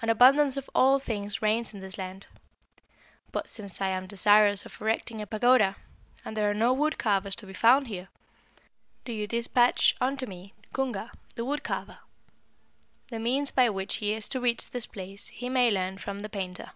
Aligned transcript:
An 0.00 0.08
abundance 0.10 0.56
of 0.56 0.68
all 0.74 0.98
things 0.98 1.40
reigns 1.40 1.72
in 1.72 1.78
this 1.78 1.96
land; 1.96 2.26
but 3.30 3.48
since 3.48 3.80
I 3.80 3.90
am 3.90 4.08
desirous 4.08 4.66
of 4.66 4.80
erecting 4.80 5.22
a 5.22 5.26
pagoda, 5.28 5.76
and 6.24 6.36
there 6.36 6.50
are 6.50 6.52
no 6.52 6.72
wood 6.72 6.98
carvers 6.98 7.36
to 7.36 7.46
be 7.46 7.52
found 7.52 7.86
here, 7.86 8.08
do 9.04 9.12
you 9.12 9.28
despatch 9.28 9.94
unto 10.00 10.26
me 10.26 10.52
Cunga, 10.72 11.12
the 11.36 11.44
wood 11.44 11.62
carver. 11.62 12.00
The 13.06 13.20
means 13.20 13.52
by 13.52 13.70
which 13.70 13.98
he 13.98 14.12
is 14.14 14.28
to 14.30 14.40
reach 14.40 14.68
this 14.68 14.86
place 14.86 15.28
he 15.28 15.48
may 15.48 15.70
learn 15.70 15.96
from 15.96 16.18
the 16.18 16.28
painter.' 16.28 16.72